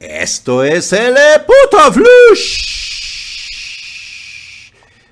[0.00, 1.14] Esto es el
[1.46, 2.70] puto flush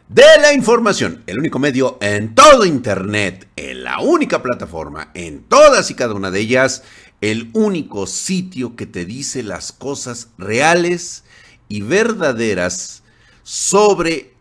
[0.09, 5.91] de la información, el único medio en todo Internet, en la única plataforma, en todas
[5.91, 6.85] y cada una de ellas,
[7.21, 11.23] el único sitio que te dice las cosas reales
[11.69, 13.03] y verdaderas
[13.43, 14.33] sobre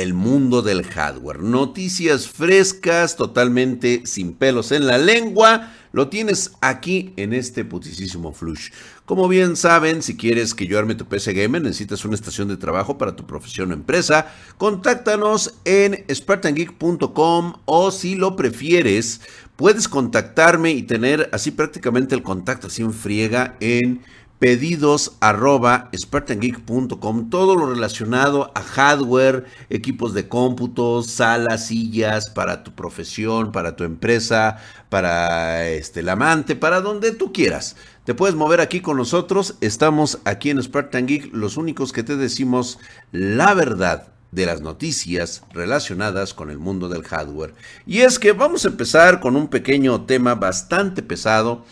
[0.00, 1.42] el mundo del hardware.
[1.42, 5.74] Noticias frescas, totalmente sin pelos en la lengua.
[5.92, 8.70] Lo tienes aquí en este putisísimo flush.
[9.04, 12.56] Como bien saben, si quieres que yo arme tu PC Gamer, necesitas una estación de
[12.56, 19.20] trabajo para tu profesión o empresa, contáctanos en spartangeek.com o si lo prefieres,
[19.56, 24.00] puedes contactarme y tener así prácticamente el contacto así en friega en
[24.42, 32.74] pedidos arroba spartangeek.com, todo lo relacionado a hardware, equipos de cómputo, salas, sillas para tu
[32.74, 34.56] profesión, para tu empresa,
[34.88, 37.76] para este, el amante, para donde tú quieras.
[38.02, 42.16] Te puedes mover aquí con nosotros, estamos aquí en Spartan Geek, los únicos que te
[42.16, 42.80] decimos
[43.12, 47.54] la verdad de las noticias relacionadas con el mundo del hardware.
[47.86, 51.64] Y es que vamos a empezar con un pequeño tema bastante pesado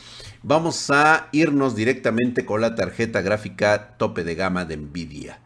[0.43, 5.39] Vamos a irnos directamente con la tarjeta gráfica tope de gama de Nvidia.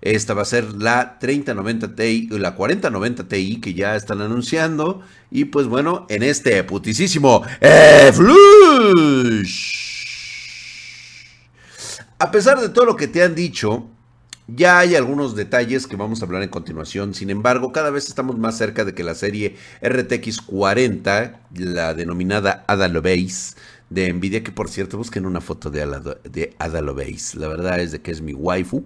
[0.00, 5.02] Esta va a ser la 3090 Ti, la 4090 Ti que ya están anunciando.
[5.30, 7.42] Y pues bueno, en este putisísimo
[8.12, 9.78] Flush.
[12.18, 13.88] A pesar de todo lo que te han dicho,
[14.46, 17.14] ya hay algunos detalles que vamos a hablar en continuación.
[17.14, 22.64] Sin embargo, cada vez estamos más cerca de que la serie RTX 40, la denominada
[22.66, 23.56] Ada Lovelace,
[23.90, 25.86] de Nvidia, que por cierto, busquen una foto de,
[26.30, 26.82] de Ada.
[26.82, 28.84] La verdad es de que es mi waifu.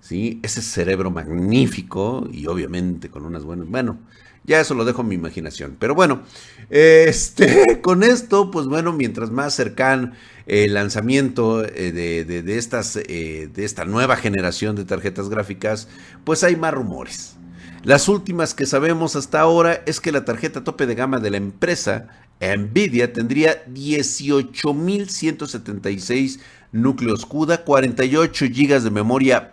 [0.00, 0.40] ¿sí?
[0.42, 3.66] Ese cerebro magnífico y obviamente con unas buenas...
[3.68, 3.98] Bueno,
[4.44, 5.76] ya eso lo dejo en mi imaginación.
[5.78, 6.22] Pero bueno,
[6.68, 10.12] este, con esto, pues bueno, mientras más cercano
[10.46, 15.88] el lanzamiento eh, de, estas, eh, de esta nueva generación de tarjetas gráficas,
[16.24, 17.36] pues hay más rumores.
[17.82, 21.36] Las últimas que sabemos hasta ahora es que la tarjeta tope de gama de la
[21.36, 22.08] empresa
[22.56, 26.40] Nvidia tendría 18.176
[26.72, 29.50] núcleos CUDA, 48 GB de memoria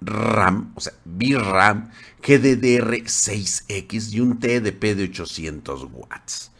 [0.00, 1.90] RAM, o sea, VRAM,
[2.22, 6.50] GDDR6X y un TDP de 800 watts.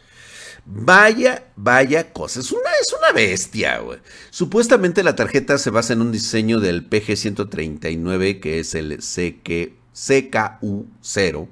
[0.65, 2.39] Vaya, vaya cosa.
[2.39, 3.99] Es una, es una bestia, güey.
[4.31, 11.47] Supuestamente la tarjeta se basa en un diseño del PG139, que es el CK, CKU0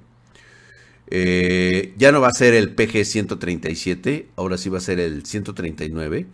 [1.16, 5.24] eh, ya no va a ser el PG 137, ahora sí va a ser el
[5.24, 6.26] 139,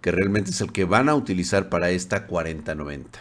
[0.00, 3.20] que realmente es el que van a utilizar para esta 4090.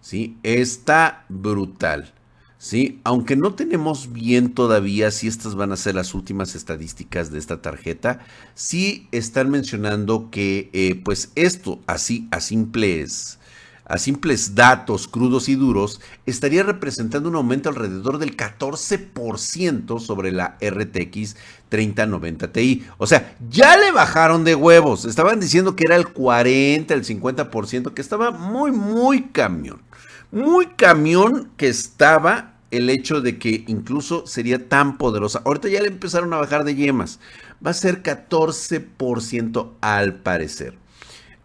[0.00, 0.38] ¿Sí?
[0.42, 2.14] Está brutal.
[2.56, 3.00] ¿Sí?
[3.04, 7.60] Aunque no tenemos bien todavía si estas van a ser las últimas estadísticas de esta
[7.60, 8.20] tarjeta,
[8.54, 13.38] sí están mencionando que eh, pues esto así a simples
[13.84, 20.56] a simples datos crudos y duros, estaría representando un aumento alrededor del 14% sobre la
[20.60, 21.36] RTX
[21.68, 22.84] 3090 Ti.
[22.98, 25.04] O sea, ya le bajaron de huevos.
[25.04, 29.82] Estaban diciendo que era el 40, el 50%, que estaba muy, muy camión.
[30.30, 35.42] Muy camión que estaba el hecho de que incluso sería tan poderosa.
[35.44, 37.20] Ahorita ya le empezaron a bajar de yemas.
[37.64, 40.81] Va a ser 14% al parecer.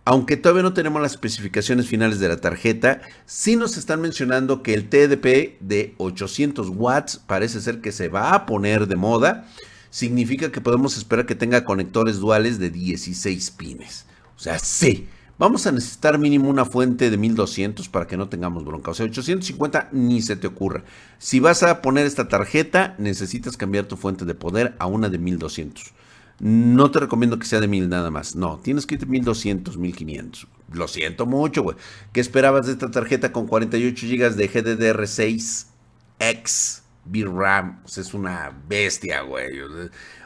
[0.09, 4.73] Aunque todavía no tenemos las especificaciones finales de la tarjeta, sí nos están mencionando que
[4.73, 9.50] el TDP de 800 watts parece ser que se va a poner de moda.
[9.90, 14.06] Significa que podemos esperar que tenga conectores duales de 16 pines.
[14.38, 15.09] O sea, sí.
[15.38, 18.91] Vamos a necesitar mínimo una fuente de 1200 para que no tengamos bronca.
[18.91, 20.85] O sea, 850 ni se te ocurra.
[21.19, 25.18] Si vas a poner esta tarjeta, necesitas cambiar tu fuente de poder a una de
[25.18, 25.91] 1200.
[26.39, 28.35] No te recomiendo que sea de 1000 nada más.
[28.35, 30.47] No, tienes que ir de 1200, 1500.
[30.71, 31.75] Lo siento mucho, güey.
[32.13, 37.79] ¿Qué esperabas de esta tarjeta con 48 GB de GDDR6X VRAM?
[37.83, 39.47] O es una bestia, güey.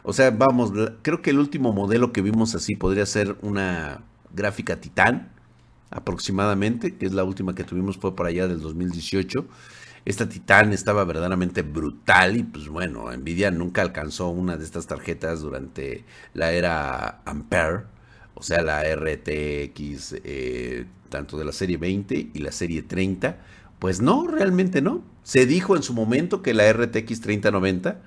[0.03, 4.01] O sea, vamos, creo que el último modelo que vimos así podría ser una
[4.33, 5.31] gráfica Titan,
[5.91, 9.45] aproximadamente, que es la última que tuvimos, fue por allá del 2018.
[10.03, 15.41] Esta Titan estaba verdaderamente brutal y pues bueno, Nvidia nunca alcanzó una de estas tarjetas
[15.41, 17.83] durante la era Ampere,
[18.33, 23.37] o sea, la RTX eh, tanto de la serie 20 y la serie 30.
[23.77, 25.03] Pues no, realmente no.
[25.23, 28.01] Se dijo en su momento que la RTX 3090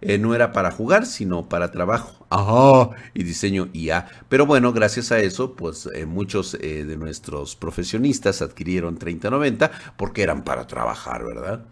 [0.00, 2.26] eh, no era para jugar, sino para trabajo.
[2.30, 4.06] Ajá, y diseño IA.
[4.28, 10.22] Pero bueno, gracias a eso, pues eh, muchos eh, de nuestros profesionistas adquirieron 3090 porque
[10.22, 11.64] eran para trabajar, ¿verdad?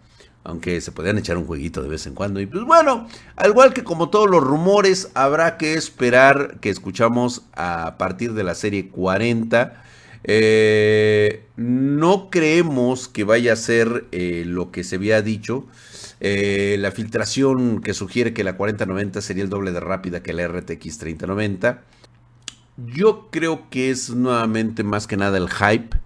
[0.43, 2.39] Aunque se podían echar un jueguito de vez en cuando.
[2.39, 7.43] Y pues bueno, al igual que como todos los rumores, habrá que esperar que escuchamos
[7.53, 9.83] a partir de la serie 40
[10.23, 15.65] Eh, no creemos que vaya a ser eh, lo que se había dicho.
[16.19, 20.47] Eh, la filtración que sugiere que la 4090 sería el doble de rápida que la
[20.47, 21.83] RTX 3090.
[22.77, 25.97] Yo creo que es nuevamente más que nada el hype.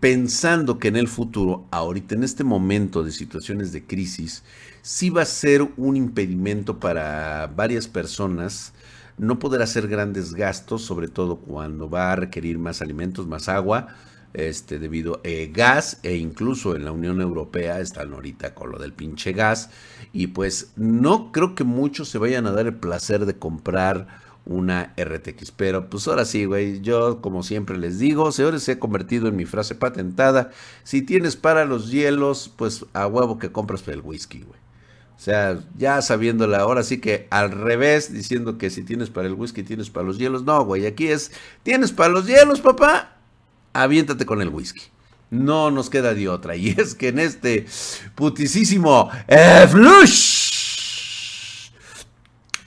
[0.00, 4.44] pensando que en el futuro, ahorita en este momento de situaciones de crisis,
[4.82, 8.74] sí va a ser un impedimento para varias personas
[9.18, 13.88] no poder hacer grandes gastos, sobre todo cuando va a requerir más alimentos, más agua,
[14.34, 18.92] este, debido eh, gas e incluso en la Unión Europea están ahorita con lo del
[18.92, 19.70] pinche gas
[20.12, 24.92] y pues no creo que muchos se vayan a dar el placer de comprar una
[24.96, 29.28] RTX, pero pues ahora sí, güey, yo como siempre les digo, señores, se ha convertido
[29.28, 30.50] en mi frase patentada,
[30.82, 34.60] si tienes para los hielos, pues a huevo que compras el whisky, güey.
[35.22, 39.34] O sea, ya sabiéndola, ahora sí que al revés, diciendo que si tienes para el
[39.34, 40.42] whisky, tienes para los hielos.
[40.42, 41.30] No, güey, aquí es,
[41.62, 43.11] tienes para los hielos, papá,
[43.72, 44.82] aviéntate con el whisky.
[45.30, 46.56] No nos queda de otra.
[46.56, 47.66] Y es que en este
[48.14, 50.42] putisísimo eh, flush.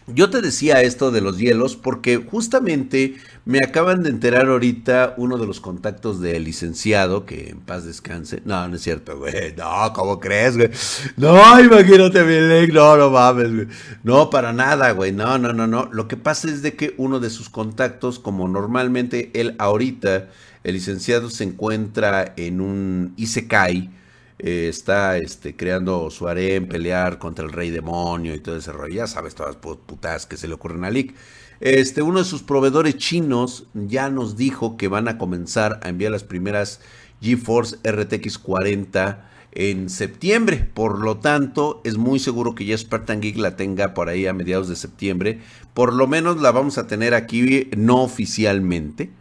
[0.08, 5.40] Yo te decía esto de los hielos porque justamente me acaban de enterar ahorita uno
[5.40, 8.42] de los contactos del licenciado, que en paz descanse.
[8.46, 9.56] No, no es cierto, güey.
[9.58, 10.70] No, ¿cómo crees, güey?
[11.18, 13.68] No, imagínate, mi No, no mames, güey.
[14.04, 15.12] No, para nada, güey.
[15.12, 15.90] No, no, no, no.
[15.92, 20.30] Lo que pasa es de que uno de sus contactos, como normalmente él ahorita,
[20.66, 23.92] el licenciado se encuentra en un Isekai,
[24.40, 28.96] eh, está este, creando su harem, pelear contra el rey demonio y todo ese rollo.
[28.96, 31.14] Ya sabes todas las putas que se le ocurren a Lick.
[31.60, 36.12] Este, uno de sus proveedores chinos ya nos dijo que van a comenzar a enviar
[36.12, 36.82] las primeras
[37.22, 40.68] GeForce RTX 40 en septiembre.
[40.74, 44.34] Por lo tanto, es muy seguro que ya Spartan Geek la tenga por ahí a
[44.34, 45.42] mediados de septiembre.
[45.76, 49.12] Por lo menos la vamos a tener aquí no oficialmente.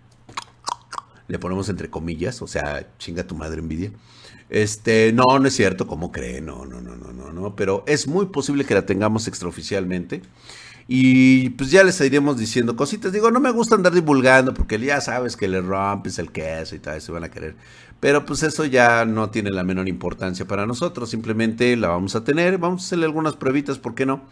[1.28, 3.90] Le ponemos entre comillas, o sea, chinga tu madre envidia.
[4.50, 6.40] Este, no, no es cierto, ¿cómo cree?
[6.40, 10.22] No, no, no, no, no, no, pero es muy posible que la tengamos extraoficialmente.
[10.86, 13.12] Y pues ya les iremos diciendo cositas.
[13.12, 16.78] Digo, no me gusta andar divulgando porque ya sabes que le rompes el queso y
[16.78, 17.56] tal, se van a querer.
[18.00, 21.08] Pero pues eso ya no tiene la menor importancia para nosotros.
[21.08, 22.58] Simplemente la vamos a tener.
[22.58, 24.22] Vamos a hacerle algunas pruebitas, ¿por qué no?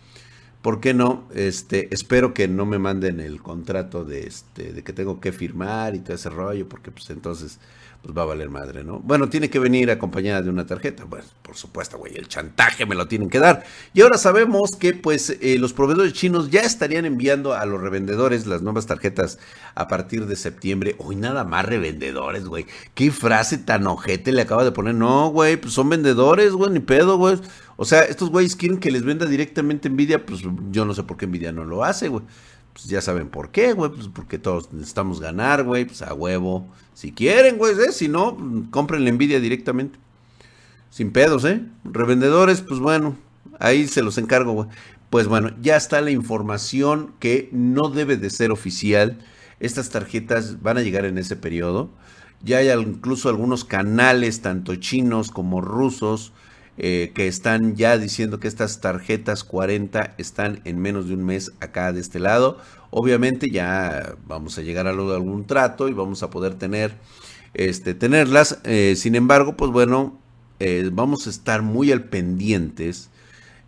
[0.62, 1.24] ¿Por qué no?
[1.34, 5.96] Este, espero que no me manden el contrato de este, de que tengo que firmar
[5.96, 7.58] y todo ese rollo, porque pues entonces
[8.02, 8.98] pues va a valer madre, ¿no?
[8.98, 11.04] Bueno, tiene que venir acompañada de una tarjeta.
[11.04, 13.62] Bueno, por supuesto, güey, el chantaje me lo tienen que dar.
[13.94, 18.46] Y ahora sabemos que, pues, eh, los proveedores chinos ya estarían enviando a los revendedores
[18.46, 19.38] las nuevas tarjetas
[19.76, 20.96] a partir de septiembre.
[20.98, 22.66] Hoy nada más revendedores, güey.
[22.94, 24.96] ¿Qué frase tan ojete le acaba de poner?
[24.96, 27.38] No, güey, pues son vendedores, güey, ni pedo, güey.
[27.82, 31.16] O sea, estos güeyes quieren que les venda directamente Nvidia, pues yo no sé por
[31.16, 32.22] qué Nvidia no lo hace, güey
[32.72, 36.66] pues ya saben por qué, güey, pues porque todos necesitamos ganar, güey, pues a huevo.
[36.94, 37.92] Si quieren, güey, ¿eh?
[37.92, 38.36] si no,
[38.70, 39.98] compren la envidia directamente.
[40.90, 41.62] Sin pedos, ¿eh?
[41.84, 43.16] Revendedores, pues bueno,
[43.58, 44.68] ahí se los encargo, güey.
[45.10, 49.18] Pues bueno, ya está la información que no debe de ser oficial.
[49.60, 51.90] Estas tarjetas van a llegar en ese periodo.
[52.42, 56.32] Ya hay incluso algunos canales, tanto chinos como rusos,
[56.84, 61.52] eh, que están ya diciendo que estas tarjetas 40 están en menos de un mes
[61.60, 62.58] acá de este lado.
[62.90, 66.96] Obviamente ya vamos a llegar a, algún trato y vamos a poder tener,
[67.54, 68.58] este, tenerlas.
[68.64, 70.18] Eh, sin embargo, pues bueno,
[70.58, 73.10] eh, vamos a estar muy al pendientes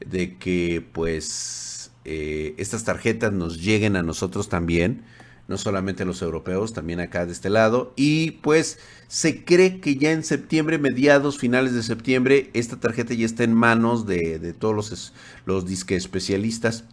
[0.04, 5.04] de que pues estas tarjetas nos lleguen a nosotros también
[5.48, 7.92] no solamente los europeos, también acá de este lado.
[7.96, 13.26] Y pues se cree que ya en septiembre, mediados, finales de septiembre, esta tarjeta ya
[13.26, 15.12] está en manos de, todos los,
[15.44, 16.84] los disque especialistas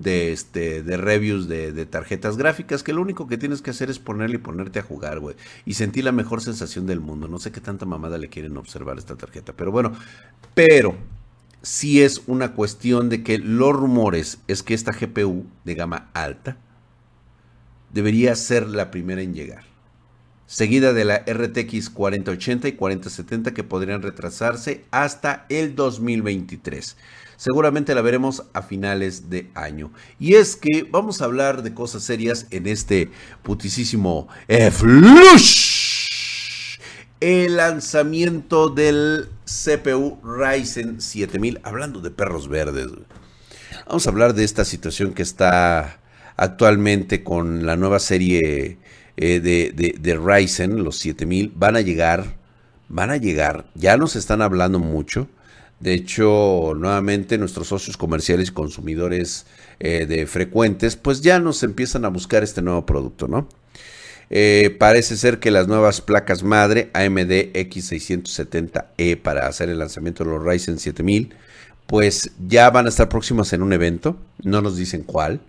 [0.00, 3.98] de, este, de reviews de, tarjetas gráficas, que lo único que tienes que hacer es
[3.98, 5.36] ponerle y ponerte a jugar, güey.
[5.64, 7.28] Y sentir la mejor sensación del mundo.
[7.28, 9.92] No sé qué tanta mamada le quieren observar esta tarjeta, pero bueno,
[10.54, 10.96] pero
[11.62, 16.56] si es una cuestión de que los rumores es que esta GPU de gama alta,
[17.92, 19.64] debería ser la primera en llegar,
[20.46, 26.96] seguida de la RTX 4080 y 4070 que podrían retrasarse hasta el 2023.
[27.40, 29.90] Seguramente la veremos a finales de año.
[30.18, 33.10] Y es que vamos a hablar de cosas serias en este
[33.42, 34.28] putisísimo
[34.72, 36.78] Flush.
[37.18, 41.60] El lanzamiento del CPU Ryzen 7000.
[41.62, 42.88] Hablando de perros verdes.
[43.86, 45.99] Vamos a hablar de esta situación que está
[46.40, 48.78] actualmente con la nueva serie
[49.18, 52.38] eh, de, Ryzen, los 7000, van a llegar,
[52.88, 55.28] van a llegar, ya nos están hablando mucho.
[55.80, 59.44] De hecho, nuevamente nuestros socios comerciales y consumidores
[59.80, 63.46] eh, de frecuentes, pues ya nos empiezan a buscar este nuevo producto, ¿no?
[64.30, 70.30] Eh, parece ser que las nuevas placas madre AMD X670E para hacer el lanzamiento de
[70.30, 71.34] los Ryzen 7000,
[71.86, 75.40] pues ya van a estar próximas en un evento, no nos dicen cuál,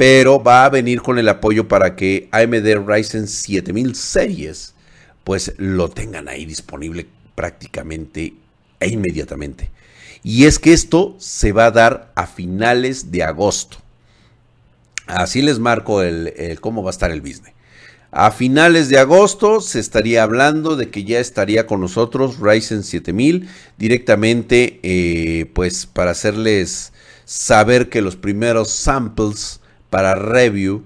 [0.00, 4.72] pero va a venir con el apoyo para que AMD Ryzen 7000 series
[5.24, 8.32] pues lo tengan ahí disponible prácticamente
[8.80, 9.68] e inmediatamente.
[10.22, 13.76] Y es que esto se va a dar a finales de agosto.
[15.06, 17.52] Así les marco el, cómo va a estar el business.
[18.10, 23.50] A finales de agosto se estaría hablando de que ya estaría con nosotros Ryzen 7000
[23.76, 26.94] directamente, eh, pues para hacerles
[27.26, 29.59] saber que los primeros samples
[29.90, 30.84] para review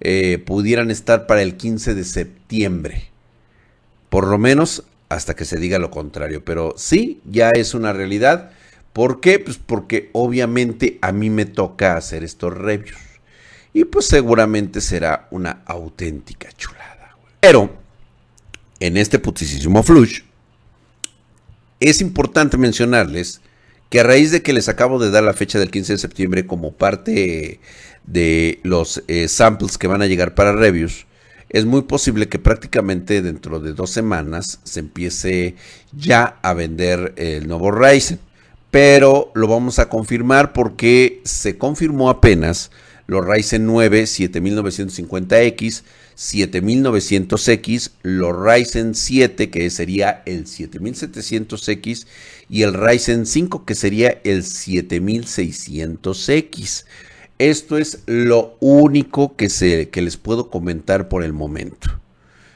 [0.00, 3.10] eh, pudieran estar para el 15 de septiembre.
[4.08, 6.44] Por lo menos hasta que se diga lo contrario.
[6.44, 8.50] Pero sí, ya es una realidad.
[8.92, 9.38] ¿Por qué?
[9.38, 12.98] Pues porque obviamente a mí me toca hacer estos reviews.
[13.72, 17.16] Y pues seguramente será una auténtica chulada.
[17.40, 17.74] Pero
[18.80, 20.22] en este putisísimo flush
[21.80, 23.40] es importante mencionarles
[23.90, 26.46] que a raíz de que les acabo de dar la fecha del 15 de septiembre
[26.46, 27.60] como parte
[28.06, 31.06] de los eh, samples que van a llegar para reviews,
[31.48, 35.54] es muy posible que prácticamente dentro de dos semanas se empiece
[35.92, 38.18] ya a vender el nuevo Ryzen.
[38.70, 42.70] Pero lo vamos a confirmar porque se confirmó apenas
[43.06, 45.82] los Ryzen 9 7950X,
[46.16, 52.06] 7900X, los Ryzen 7 que sería el 7700X
[52.48, 56.84] y el Ryzen 5 que sería el 7600X.
[57.38, 61.90] Esto es lo único que, se, que les puedo comentar por el momento.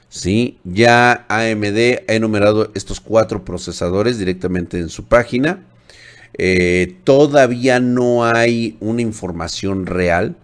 [0.09, 0.59] ¿Sí?
[0.65, 5.63] Ya AMD ha enumerado estos cuatro procesadores directamente en su página.
[6.37, 10.37] Eh, todavía no hay una información real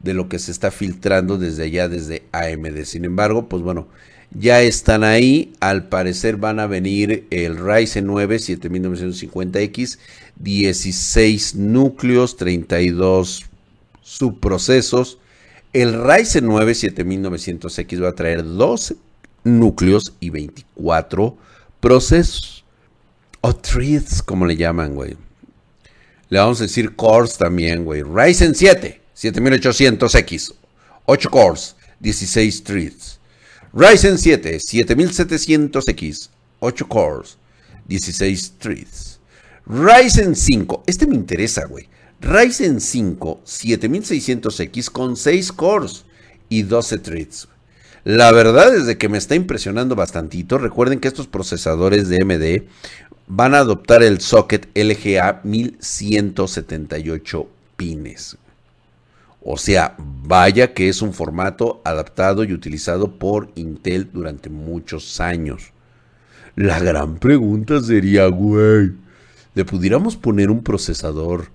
[0.00, 2.84] de lo que se está filtrando desde allá, desde AMD.
[2.84, 3.86] Sin embargo, pues bueno,
[4.32, 5.52] ya están ahí.
[5.60, 9.98] Al parecer van a venir el Ryzen 9 7950X,
[10.36, 13.46] 16 núcleos, 32
[14.06, 15.18] subprocesos.
[15.72, 18.96] El Ryzen 9 7900X va a traer 12
[19.42, 21.36] núcleos y 24
[21.80, 22.64] procesos.
[23.40, 25.16] O threads, como le llaman, güey.
[26.28, 28.02] Le vamos a decir cores también, güey.
[28.02, 30.54] Ryzen 7, 7800X,
[31.04, 33.20] 8 cores, 16 threads.
[33.72, 37.36] Ryzen 7, 7700X, 8 cores,
[37.86, 39.20] 16 threads.
[39.66, 41.88] Ryzen 5, este me interesa, güey.
[42.26, 46.04] Ryzen 5, 7600X con 6 cores
[46.48, 47.46] y 12 threads.
[48.02, 50.58] La verdad es de que me está impresionando bastantito.
[50.58, 52.64] Recuerden que estos procesadores de AMD
[53.28, 58.36] van a adoptar el socket LGA 1178 pines.
[59.40, 65.70] O sea, vaya que es un formato adaptado y utilizado por Intel durante muchos años.
[66.56, 68.94] La gran pregunta sería, güey,
[69.54, 71.54] ¿le pudiéramos poner un procesador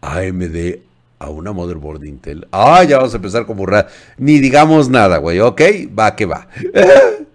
[0.00, 0.78] AMD
[1.18, 2.46] a una motherboard Intel?
[2.52, 3.88] Ah, ya vamos a empezar con burrada.
[4.18, 5.60] Ni digamos nada, güey, ¿ok?
[5.98, 6.48] Va que va.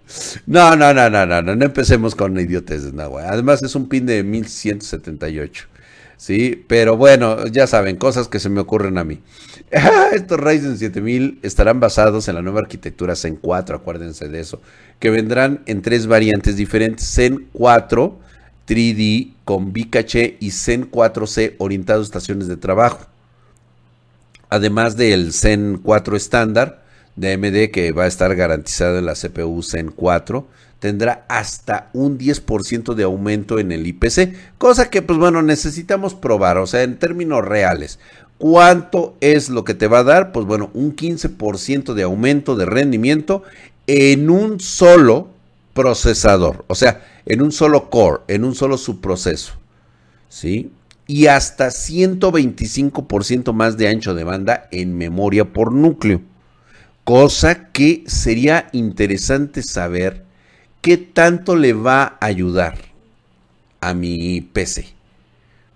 [0.46, 3.26] No, no, no, no, no, no, no empecemos con idiotes, no, güey.
[3.26, 5.66] Además es un pin de 1178.
[6.16, 9.20] Sí, pero bueno, ya saben, cosas que se me ocurren a mí.
[10.12, 14.62] Estos Ryzen 7000 estarán basados en la nueva arquitectura Zen 4, acuérdense de eso,
[14.98, 18.18] que vendrán en tres variantes diferentes, Zen 4
[18.66, 23.06] 3D con Bicache y Zen 4C orientado a estaciones de trabajo.
[24.48, 26.84] Además del Zen 4 estándar,
[27.16, 30.46] de AMD que va a estar garantizado en la CPU Zen 4
[30.78, 36.58] tendrá hasta un 10% de aumento en el IPC, cosa que pues bueno necesitamos probar,
[36.58, 37.98] o sea en términos reales.
[38.38, 40.30] ¿Cuánto es lo que te va a dar?
[40.30, 43.42] Pues bueno, un 15% de aumento de rendimiento
[43.86, 45.30] en un solo
[45.76, 49.52] procesador, o sea, en un solo core, en un solo subproceso.
[50.28, 50.72] ¿Sí?
[51.06, 56.20] Y hasta 125% más de ancho de banda en memoria por núcleo.
[57.04, 60.24] Cosa que sería interesante saber
[60.80, 62.78] qué tanto le va a ayudar
[63.80, 64.86] a mi PC.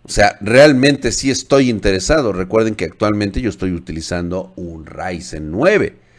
[0.03, 2.33] O sea, realmente sí estoy interesado.
[2.33, 6.10] Recuerden que actualmente yo estoy utilizando un Ryzen 9.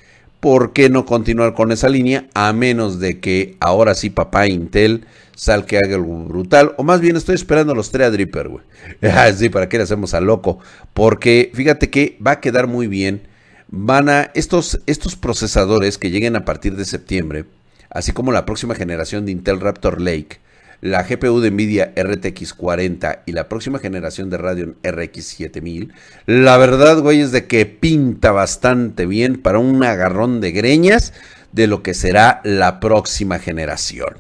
[0.42, 2.28] ¿Por qué no continuar con esa línea?
[2.34, 5.06] A menos de que ahora sí papá Intel
[5.36, 6.74] sal que haga algo brutal.
[6.78, 8.64] O más bien estoy esperando los Threadripper, güey.
[9.02, 10.60] Ah, sí, ¿para qué le hacemos a loco?
[10.94, 13.32] Porque fíjate que va a quedar muy bien
[13.72, 17.46] van a estos, estos procesadores que lleguen a partir de septiembre,
[17.90, 20.40] así como la próxima generación de Intel Raptor Lake,
[20.82, 25.94] la GPU de Nvidia RTX 40 y la próxima generación de Radeon RX 7000,
[26.26, 31.14] la verdad, güey, es de que pinta bastante bien para un agarrón de greñas
[31.52, 34.18] de lo que será la próxima generación.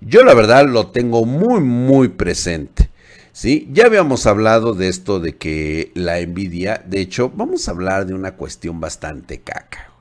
[0.00, 2.90] Yo la verdad lo tengo muy, muy presente.
[3.32, 3.68] ¿sí?
[3.72, 8.14] Ya habíamos hablado de esto de que la Nvidia, de hecho, vamos a hablar de
[8.14, 9.93] una cuestión bastante caca.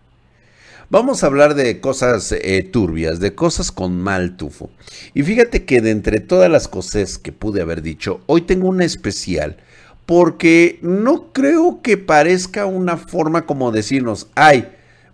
[0.93, 4.69] Vamos a hablar de cosas eh, turbias, de cosas con mal tufo.
[5.15, 8.85] Y fíjate que de entre todas las cosas que pude haber dicho, hoy tengo una
[8.85, 9.57] especial
[10.05, 14.67] porque no creo que parezca una forma como decirnos, ay,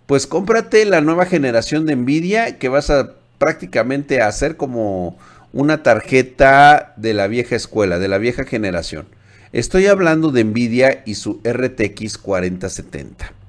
[0.04, 5.16] pues cómprate la nueva generación de Nvidia que vas a prácticamente hacer como
[5.54, 9.06] una tarjeta de la vieja escuela, de la vieja generación.
[9.54, 13.39] Estoy hablando de Nvidia y su RTX 4070.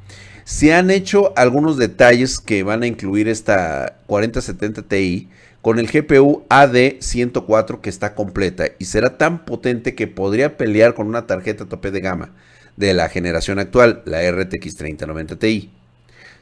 [0.44, 5.30] Se han hecho algunos detalles que van a incluir esta 4070 Ti
[5.62, 11.08] con el GPU AD104 que está completa y será tan potente que podría pelear con
[11.08, 12.32] una tarjeta tope de gama
[12.78, 15.72] de la generación actual, la RTX 3090 Ti.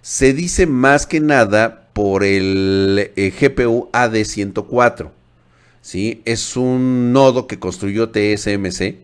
[0.01, 5.11] Se dice más que nada por el eh, GPU AD104
[5.81, 6.21] ¿sí?
[6.25, 8.95] Es un nodo que construyó TSMC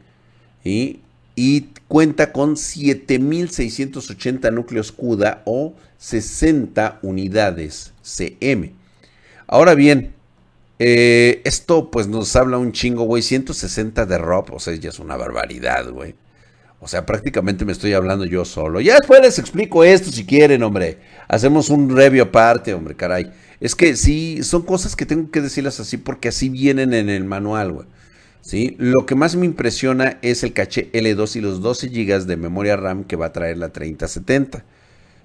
[0.64, 1.00] y
[1.88, 8.74] cuenta con 7680 núcleos CUDA o 60 unidades CM.
[9.48, 10.13] Ahora bien,
[10.80, 13.22] eh, esto pues nos habla un chingo, güey.
[13.22, 16.15] 160 de ROP, o sea, ya es una barbaridad, güey.
[16.80, 18.82] O sea, prácticamente me estoy hablando yo solo.
[18.82, 21.00] Ya después les explico esto si quieren, hombre.
[21.27, 23.32] Hacemos un review aparte, hombre, caray.
[23.60, 27.24] Es que sí, son cosas que tengo que decirlas así porque así vienen en el
[27.24, 27.88] manual, güey.
[28.46, 28.75] ¿Sí?
[28.78, 32.75] Lo que más me impresiona es el caché L2 y los 12 GB de memoria
[32.75, 34.64] RAM que va a traer la 3070.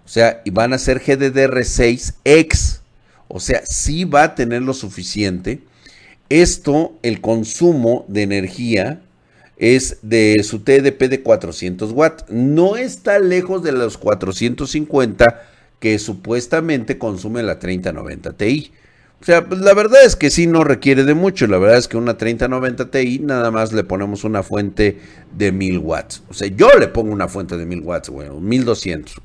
[0.06, 2.80] O sea, y van a ser GDDR6X.
[3.28, 5.60] O sea, sí va a tener lo suficiente.
[6.30, 9.02] Esto, el consumo de energía
[9.58, 12.24] es de su TDP de 400 watts.
[12.30, 15.42] No está lejos de los 450
[15.78, 18.72] que supuestamente consume la 3090 Ti.
[19.20, 21.46] O sea, pues, la verdad es que sí no requiere de mucho.
[21.46, 24.98] La verdad es que una 3090 Ti nada más le ponemos una fuente
[25.36, 26.22] de 1000 watts.
[26.30, 29.20] O sea, yo le pongo una fuente de 1000 watts, güey, 1200,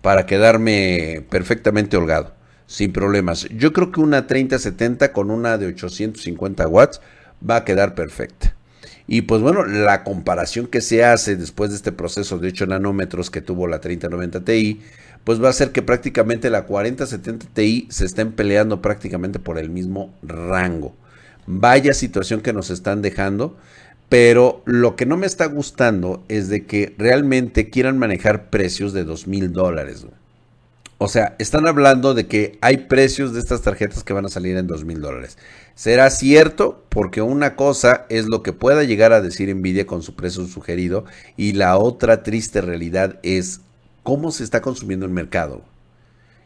[0.00, 2.32] para quedarme perfectamente holgado,
[2.66, 3.46] sin problemas.
[3.50, 7.02] Yo creo que una 3070 con una de 850 watts
[7.48, 8.54] va a quedar perfecta.
[9.06, 13.30] Y pues bueno, la comparación que se hace después de este proceso de 8 nanómetros
[13.30, 14.80] que tuvo la 3090 Ti
[15.28, 19.68] pues va a ser que prácticamente la 4070 Ti se estén peleando prácticamente por el
[19.68, 20.96] mismo rango.
[21.46, 23.54] Vaya situación que nos están dejando,
[24.08, 29.04] pero lo que no me está gustando es de que realmente quieran manejar precios de
[29.04, 30.06] dos mil dólares.
[30.96, 34.56] O sea, están hablando de que hay precios de estas tarjetas que van a salir
[34.56, 35.36] en dos mil dólares.
[35.74, 36.86] ¿Será cierto?
[36.88, 41.04] Porque una cosa es lo que pueda llegar a decir Nvidia con su precio sugerido
[41.36, 43.60] y la otra triste realidad es
[44.08, 45.60] cómo se está consumiendo el mercado.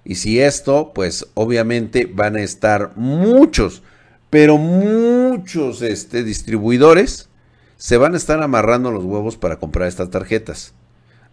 [0.04, 3.84] Y si esto, pues obviamente van a estar muchos,
[4.30, 7.28] pero muchos este, distribuidores
[7.76, 10.74] se van a estar amarrando los huevos para comprar estas tarjetas.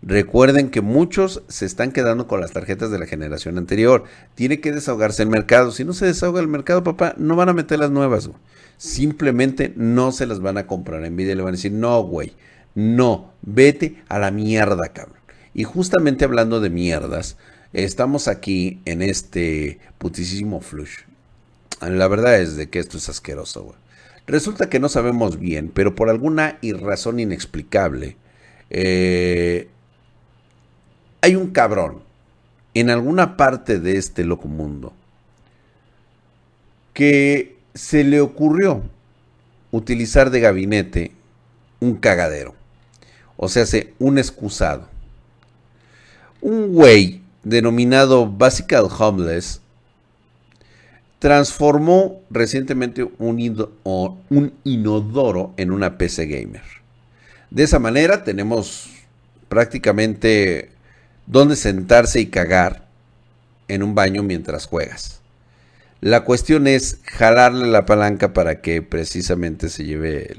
[0.03, 4.03] Recuerden que muchos se están quedando con las tarjetas de la generación anterior.
[4.35, 5.71] Tiene que desahogarse el mercado.
[5.71, 8.29] Si no se desahoga el mercado, papá, no van a meter las nuevas.
[8.77, 11.03] Simplemente no se las van a comprar.
[11.03, 12.33] Envidia le van a decir, no, güey,
[12.75, 15.18] no, vete a la mierda, cabrón.
[15.53, 17.37] Y justamente hablando de mierdas,
[17.73, 20.99] estamos aquí en este putísimo flush.
[21.81, 23.75] La verdad es de que esto es asqueroso.
[24.27, 28.15] Resulta que no sabemos bien, pero por alguna razón inexplicable,
[28.69, 29.69] eh,
[31.21, 32.03] hay un cabrón
[32.73, 34.93] en alguna parte de este loco mundo
[36.93, 38.83] que se le ocurrió
[39.71, 41.11] utilizar de gabinete
[41.79, 42.55] un cagadero.
[43.37, 43.65] O sea,
[43.99, 44.87] un excusado
[46.41, 49.61] un güey denominado Basical Homeless
[51.19, 56.63] transformó recientemente un, inodoro en una PC gamer.
[57.51, 58.89] De esa manera tenemos
[59.49, 60.71] prácticamente
[61.27, 62.87] donde sentarse y cagar
[63.67, 65.21] en un baño mientras juegas.
[65.99, 70.37] La cuestión es jalarle la palanca para que precisamente se lleve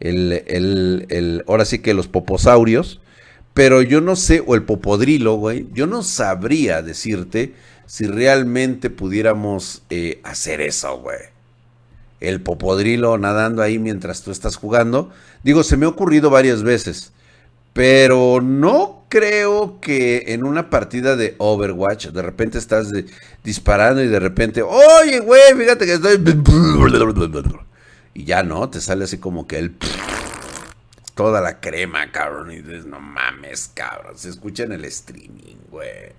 [0.00, 3.01] el, el, el ahora sí que los poposaurios
[3.54, 7.54] pero yo no sé, o el popodrilo, güey, yo no sabría decirte
[7.86, 11.18] si realmente pudiéramos eh, hacer eso, güey.
[12.20, 15.10] El popodrilo nadando ahí mientras tú estás jugando.
[15.42, 17.12] Digo, se me ha ocurrido varias veces,
[17.72, 22.90] pero no creo que en una partida de Overwatch, de repente estás
[23.44, 26.18] disparando y de repente, oye, güey, fíjate que estoy...
[28.14, 29.76] Y ya no, te sale así como que el...
[31.14, 32.52] Toda la crema, cabrón.
[32.52, 34.16] Y dices, no mames, cabrón.
[34.16, 36.12] Se escucha en el streaming, güey.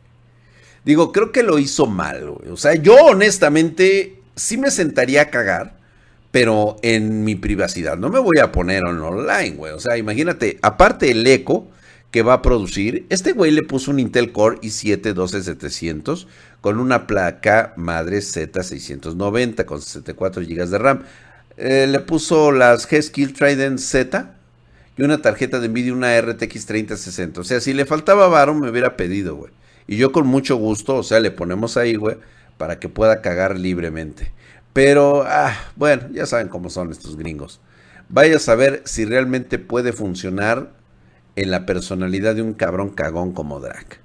[0.86, 2.52] Digo, creo que lo hizo mal, güey.
[2.52, 5.78] O sea, yo honestamente sí me sentaría a cagar,
[6.32, 7.98] pero en mi privacidad.
[7.98, 9.74] No me voy a poner en online, güey.
[9.74, 11.68] O sea, imagínate, aparte el eco
[12.12, 16.28] que va a producir, este güey le puso un Intel Core i7 12700
[16.62, 21.04] con una placa madre Z690 con 64 GB de RAM.
[21.58, 24.36] Eh, le puso las G-Skill Trident Z
[24.98, 27.42] y una tarjeta de Nvidia, una RTX 3060.
[27.42, 29.52] O sea, si le faltaba varo, me hubiera pedido, güey.
[29.88, 32.18] Y yo con mucho gusto, o sea, le ponemos ahí, güey,
[32.58, 34.32] para que pueda cagar libremente.
[34.72, 37.60] Pero, ah, bueno, ya saben cómo son estos gringos.
[38.10, 40.72] Vaya a saber si realmente puede funcionar
[41.36, 44.00] en la personalidad de un cabrón cagón como Drac.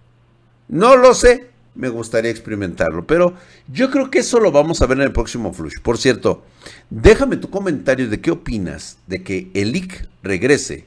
[0.69, 1.48] No lo sé,
[1.79, 3.35] me gustaría experimentarlo, pero
[3.69, 5.81] yo creo que eso lo vamos a ver en el próximo Flush.
[5.81, 6.45] Por cierto,
[6.91, 10.87] déjame tu comentario de qué opinas de que el leak regrese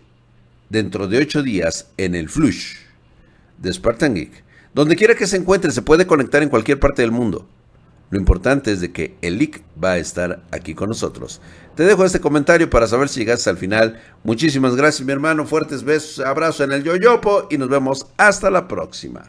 [0.70, 2.76] dentro de ocho días en el Flush
[3.58, 4.44] de Spartan Geek.
[4.74, 7.48] Donde quiera que se encuentre, se puede conectar en cualquier parte del mundo.
[8.10, 11.40] Lo importante es de que el leak va a estar aquí con nosotros.
[11.76, 14.02] Te dejo este comentario para saber si llegaste al final.
[14.26, 15.46] Muchísimas gracias, mi hermano.
[15.46, 19.24] Fuertes besos, abrazos en el yoyopo y nos vemos hasta la próxima.